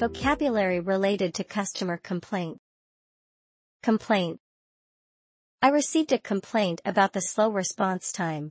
[0.00, 2.56] Vocabulary related to customer complaint.
[3.82, 4.40] Complaint.
[5.60, 8.50] I received a complaint about the slow response time.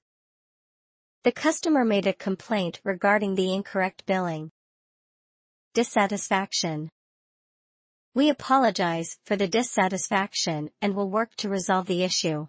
[1.24, 4.52] The customer made a complaint regarding the incorrect billing.
[5.74, 6.92] Dissatisfaction.
[8.14, 12.46] We apologize for the dissatisfaction and will work to resolve the issue.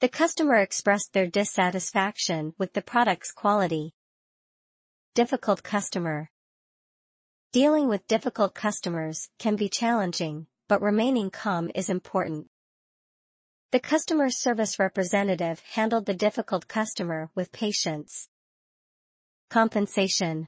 [0.00, 3.92] The customer expressed their dissatisfaction with the product's quality.
[5.14, 6.28] Difficult customer.
[7.50, 12.46] Dealing with difficult customers can be challenging, but remaining calm is important.
[13.72, 18.28] The customer service representative handled the difficult customer with patience.
[19.48, 20.46] Compensation.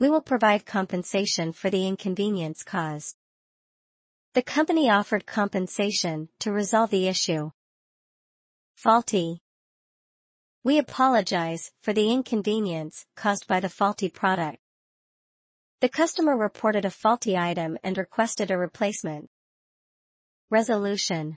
[0.00, 3.16] We will provide compensation for the inconvenience caused.
[4.32, 7.50] The company offered compensation to resolve the issue.
[8.76, 9.42] Faulty.
[10.64, 14.58] We apologize for the inconvenience caused by the faulty product.
[15.80, 19.28] The customer reported a faulty item and requested a replacement.
[20.48, 21.36] Resolution.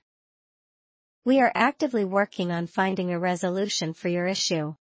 [1.26, 4.76] We are actively working on finding a resolution for your issue.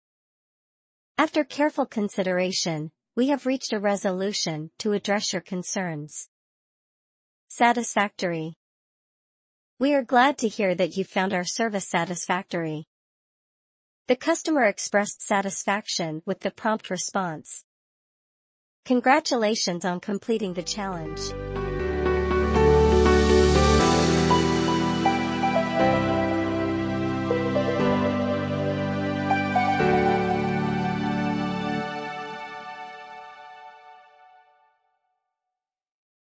[1.16, 6.28] After careful consideration, we have reached a resolution to address your concerns.
[7.48, 8.54] Satisfactory.
[9.80, 12.86] We are glad to hear that you found our service satisfactory.
[14.06, 17.64] The customer expressed satisfaction with the prompt response.
[18.88, 21.20] Congratulations on completing the challenge.